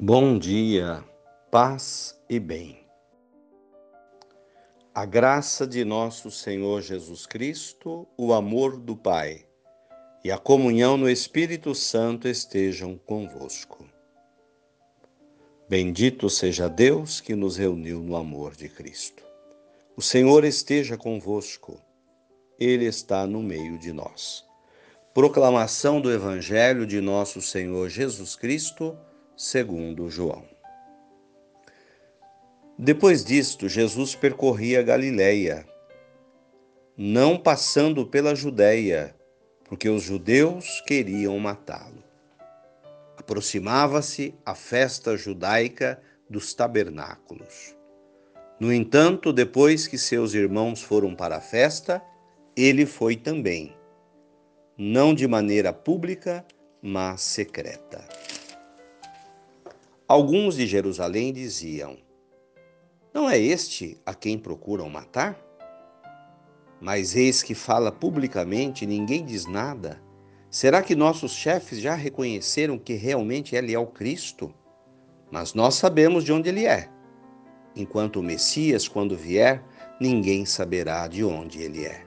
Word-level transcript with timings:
Bom 0.00 0.38
dia, 0.38 1.04
paz 1.50 2.16
e 2.30 2.38
bem. 2.38 2.86
A 4.94 5.04
graça 5.04 5.66
de 5.66 5.84
nosso 5.84 6.30
Senhor 6.30 6.82
Jesus 6.82 7.26
Cristo, 7.26 8.06
o 8.16 8.32
amor 8.32 8.76
do 8.76 8.96
Pai 8.96 9.44
e 10.22 10.30
a 10.30 10.38
comunhão 10.38 10.96
no 10.96 11.10
Espírito 11.10 11.74
Santo 11.74 12.28
estejam 12.28 12.96
convosco. 12.96 13.84
Bendito 15.68 16.30
seja 16.30 16.68
Deus 16.68 17.20
que 17.20 17.34
nos 17.34 17.56
reuniu 17.56 17.98
no 17.98 18.14
amor 18.14 18.54
de 18.54 18.68
Cristo. 18.68 19.24
O 19.96 20.00
Senhor 20.00 20.44
esteja 20.44 20.96
convosco, 20.96 21.82
Ele 22.56 22.84
está 22.84 23.26
no 23.26 23.42
meio 23.42 23.76
de 23.76 23.92
nós. 23.92 24.44
Proclamação 25.12 26.00
do 26.00 26.12
Evangelho 26.12 26.86
de 26.86 27.00
nosso 27.00 27.42
Senhor 27.42 27.88
Jesus 27.88 28.36
Cristo 28.36 28.96
segundo 29.38 30.10
João. 30.10 30.44
Depois 32.76 33.24
disto, 33.24 33.68
Jesus 33.68 34.16
percorria 34.16 34.82
Galiléia, 34.82 35.64
não 36.96 37.38
passando 37.38 38.04
pela 38.04 38.34
Judéia, 38.34 39.14
porque 39.64 39.88
os 39.88 40.02
judeus 40.02 40.80
queriam 40.80 41.38
matá-lo. 41.38 42.02
Aproximava-se 43.16 44.34
a 44.44 44.56
festa 44.56 45.16
judaica 45.16 46.02
dos 46.28 46.52
tabernáculos. 46.52 47.76
No 48.58 48.72
entanto, 48.72 49.32
depois 49.32 49.86
que 49.86 49.96
seus 49.96 50.34
irmãos 50.34 50.82
foram 50.82 51.14
para 51.14 51.36
a 51.36 51.40
festa, 51.40 52.02
ele 52.56 52.84
foi 52.84 53.14
também, 53.14 53.76
não 54.76 55.14
de 55.14 55.28
maneira 55.28 55.72
pública, 55.72 56.44
mas 56.82 57.20
secreta. 57.20 58.04
Alguns 60.08 60.56
de 60.56 60.66
Jerusalém 60.66 61.34
diziam: 61.34 61.98
Não 63.12 63.28
é 63.28 63.38
este 63.38 64.00
a 64.06 64.14
quem 64.14 64.38
procuram 64.38 64.88
matar? 64.88 65.38
Mas 66.80 67.14
eis 67.14 67.42
que 67.42 67.54
fala 67.54 67.92
publicamente, 67.92 68.86
ninguém 68.86 69.22
diz 69.22 69.44
nada. 69.44 70.00
Será 70.48 70.82
que 70.82 70.96
nossos 70.96 71.32
chefes 71.32 71.78
já 71.78 71.94
reconheceram 71.94 72.78
que 72.78 72.94
realmente 72.94 73.54
ele 73.54 73.74
é 73.74 73.78
o 73.78 73.86
Cristo? 73.86 74.50
Mas 75.30 75.52
nós 75.52 75.74
sabemos 75.74 76.24
de 76.24 76.32
onde 76.32 76.48
ele 76.48 76.64
é. 76.64 76.88
Enquanto 77.76 78.20
o 78.20 78.22
Messias, 78.22 78.88
quando 78.88 79.14
vier, 79.14 79.62
ninguém 80.00 80.46
saberá 80.46 81.06
de 81.06 81.22
onde 81.22 81.60
ele 81.60 81.84
é. 81.84 82.06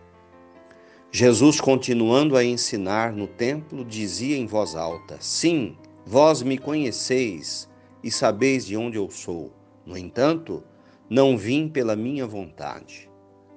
Jesus, 1.12 1.62
continuando 1.62 2.36
a 2.36 2.44
ensinar 2.44 3.14
no 3.14 3.28
templo, 3.28 3.86
dizia 3.86 4.36
em 4.36 4.48
voz 4.48 4.76
alta: 4.76 5.18
Sim, 5.20 5.78
vós 6.04 6.42
me 6.42 6.58
conheceis 6.58 7.70
e 8.04 8.12
sabeis 8.12 8.66
de 8.66 8.76
onde 8.76 8.98
eu 8.98 9.10
sou. 9.10 9.52
No 9.86 9.98
entanto, 9.98 10.64
não 11.10 11.38
vim 11.38 11.68
pela 11.68 11.96
minha 11.96 12.26
vontade. 12.26 13.10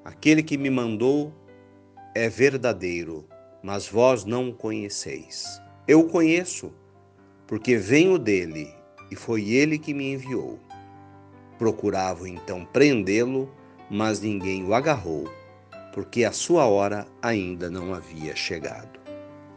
Aquele 0.04 0.42
que 0.42 0.58
me 0.58 0.70
mandou 0.70 1.32
é 2.14 2.28
verdadeiro, 2.28 3.26
mas 3.62 3.88
vós 3.88 4.24
não 4.24 4.50
o 4.50 4.54
conheceis. 4.54 5.60
Eu 5.86 6.00
o 6.00 6.08
conheço, 6.08 6.72
porque 7.46 7.76
venho 7.76 8.18
dele 8.18 8.74
e 9.10 9.16
foi 9.16 9.50
ele 9.50 9.78
que 9.78 9.94
me 9.94 10.12
enviou. 10.12 10.58
Procuravam 11.58 12.26
então 12.26 12.64
prendê-lo, 12.64 13.50
mas 13.90 14.20
ninguém 14.20 14.64
o 14.64 14.74
agarrou, 14.74 15.28
porque 15.92 16.24
a 16.24 16.32
sua 16.32 16.66
hora 16.66 17.06
ainda 17.22 17.70
não 17.70 17.94
havia 17.94 18.34
chegado. 18.34 18.98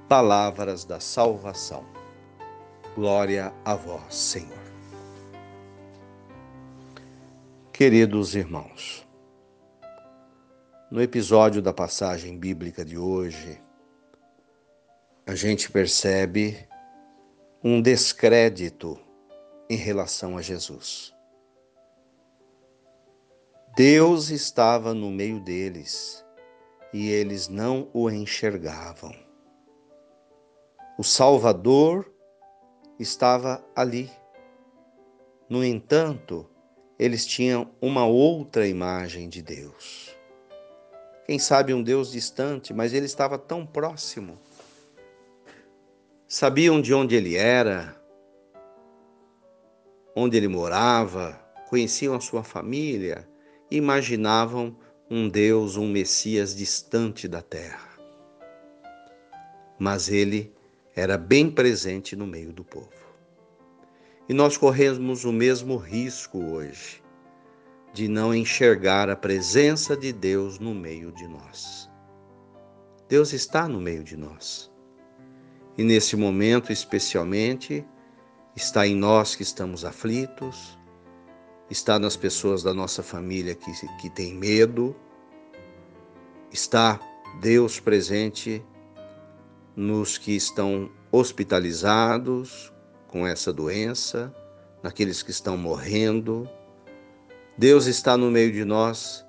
Palavras 0.07 0.85
da 0.85 0.99
salvação. 0.99 1.85
Glória 2.95 3.53
a 3.65 3.75
vós, 3.75 4.13
Senhor. 4.15 4.66
Queridos 7.77 8.33
irmãos, 8.33 9.07
no 10.89 10.99
episódio 10.99 11.61
da 11.61 11.71
passagem 11.71 12.35
bíblica 12.35 12.83
de 12.83 12.97
hoje, 12.97 13.61
a 15.27 15.35
gente 15.35 15.71
percebe 15.71 16.67
um 17.63 17.79
descrédito 17.79 18.99
em 19.69 19.75
relação 19.75 20.39
a 20.39 20.41
Jesus. 20.41 21.13
Deus 23.75 24.31
estava 24.31 24.91
no 24.95 25.11
meio 25.11 25.39
deles 25.39 26.25
e 26.91 27.11
eles 27.11 27.47
não 27.47 27.91
o 27.93 28.09
enxergavam. 28.09 29.13
O 30.97 31.03
Salvador 31.03 32.11
estava 32.99 33.63
ali. 33.75 34.09
No 35.47 35.63
entanto, 35.63 36.49
eles 36.99 37.25
tinham 37.25 37.69
uma 37.81 38.05
outra 38.05 38.67
imagem 38.67 39.29
de 39.29 39.41
Deus. 39.41 40.15
Quem 41.25 41.37
sabe 41.37 41.73
um 41.73 41.83
Deus 41.83 42.11
distante, 42.11 42.73
mas 42.73 42.93
ele 42.93 43.05
estava 43.05 43.37
tão 43.37 43.65
próximo. 43.65 44.37
Sabiam 46.27 46.81
de 46.81 46.93
onde 46.93 47.15
ele 47.15 47.35
era, 47.35 47.95
onde 50.15 50.37
ele 50.37 50.47
morava, 50.47 51.33
conheciam 51.69 52.15
a 52.15 52.19
sua 52.19 52.43
família 52.43 53.27
imaginavam 53.69 54.75
um 55.09 55.27
Deus, 55.27 55.77
um 55.77 55.87
Messias 55.87 56.55
distante 56.55 57.27
da 57.27 57.41
terra. 57.41 57.87
Mas 59.79 60.09
ele 60.09 60.53
era 60.95 61.17
bem 61.17 61.49
presente 61.49 62.15
no 62.15 62.25
meio 62.25 62.51
do 62.51 62.63
povo. 62.63 63.06
E 64.29 64.33
nós 64.33 64.57
corremos 64.57 65.23
o 65.23 65.31
mesmo 65.31 65.77
risco 65.77 66.43
hoje 66.43 67.01
de 67.93 68.07
não 68.07 68.35
enxergar 68.35 69.09
a 69.09 69.15
presença 69.15 69.95
de 69.95 70.11
Deus 70.11 70.59
no 70.59 70.75
meio 70.75 71.11
de 71.11 71.27
nós. 71.27 71.89
Deus 73.07 73.31
está 73.31 73.67
no 73.67 73.79
meio 73.79 74.03
de 74.03 74.17
nós. 74.17 74.69
E 75.77 75.83
nesse 75.83 76.17
momento, 76.17 76.73
especialmente, 76.73 77.85
está 78.55 78.85
em 78.85 78.95
nós 78.95 79.33
que 79.33 79.43
estamos 79.43 79.85
aflitos, 79.85 80.77
está 81.69 81.97
nas 81.97 82.17
pessoas 82.17 82.61
da 82.63 82.73
nossa 82.73 83.01
família 83.01 83.55
que, 83.55 83.71
que 83.99 84.09
têm 84.09 84.33
medo, 84.33 84.95
está 86.51 86.99
Deus 87.39 87.79
presente 87.79 88.63
nos 89.75 90.17
que 90.17 90.35
estão 90.35 90.91
hospitalizados, 91.11 92.73
com 93.17 93.25
essa 93.25 93.51
doença, 93.51 94.31
naqueles 94.83 95.23
que 95.23 95.31
estão 95.31 95.57
morrendo. 95.57 96.47
Deus 97.57 97.87
está 97.87 98.15
no 98.15 98.29
meio 98.29 98.51
de 98.51 98.63
nós, 98.63 99.25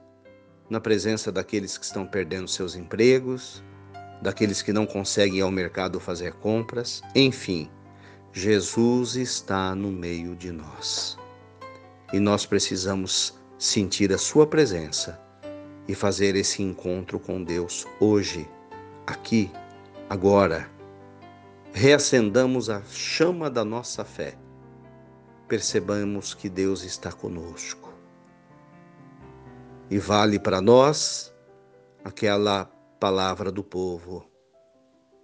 na 0.68 0.78
presença 0.78 1.32
daqueles 1.32 1.78
que 1.78 1.86
estão 1.86 2.06
perdendo 2.06 2.48
seus 2.48 2.76
empregos, 2.76 3.64
daqueles 4.20 4.60
que 4.60 4.74
não 4.74 4.84
conseguem 4.84 5.38
ir 5.38 5.40
ao 5.40 5.50
mercado 5.50 5.98
fazer 5.98 6.34
compras, 6.34 7.00
enfim, 7.14 7.70
Jesus 8.30 9.16
está 9.16 9.74
no 9.74 9.90
meio 9.90 10.36
de 10.36 10.52
nós. 10.52 11.16
E 12.12 12.20
nós 12.20 12.44
precisamos 12.44 13.38
sentir 13.58 14.12
a 14.12 14.18
Sua 14.18 14.46
presença 14.46 15.18
e 15.88 15.94
fazer 15.94 16.36
esse 16.36 16.62
encontro 16.62 17.18
com 17.18 17.42
Deus 17.42 17.86
hoje, 17.98 18.46
aqui, 19.06 19.50
agora 20.10 20.68
reacendamos 21.78 22.68
a 22.68 22.82
chama 22.90 23.48
da 23.48 23.64
nossa 23.64 24.04
fé, 24.04 24.36
percebamos 25.46 26.34
que 26.34 26.48
Deus 26.48 26.82
está 26.82 27.12
conosco. 27.12 27.94
E 29.88 29.96
vale 29.96 30.40
para 30.40 30.60
nós 30.60 31.32
aquela 32.04 32.64
palavra 32.98 33.52
do 33.52 33.62
povo. 33.62 34.28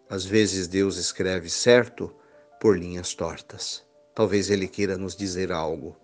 Às 0.08 0.24
vezes 0.24 0.68
Deus 0.68 0.96
escreve 0.96 1.50
certo 1.50 2.14
por 2.60 2.78
linhas 2.78 3.14
tortas. 3.14 3.84
Talvez 4.14 4.48
Ele 4.48 4.68
queira 4.68 4.96
nos 4.96 5.16
dizer 5.16 5.50
algo 5.50 5.96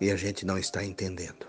e 0.00 0.08
a 0.08 0.14
gente 0.14 0.46
não 0.46 0.56
está 0.56 0.84
entendendo. 0.84 1.48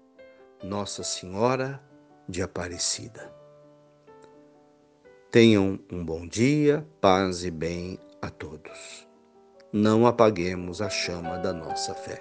nossa 0.63 1.03
Senhora 1.03 1.81
de 2.27 2.41
Aparecida. 2.41 3.33
Tenham 5.31 5.79
um 5.91 6.03
bom 6.03 6.27
dia, 6.27 6.85
paz 6.99 7.43
e 7.43 7.51
bem 7.51 7.97
a 8.21 8.29
todos. 8.29 9.07
não 9.73 10.05
apaguemos 10.05 10.81
a 10.81 10.89
chama 10.89 11.37
da 11.37 11.53
nossa 11.53 11.93
fé. 11.95 12.19